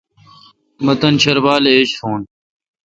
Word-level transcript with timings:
مہ 0.85 0.93
تان 0.99 1.15
شربال 1.21 1.63
ایج 1.71 1.89
تھون۔ 1.97 2.21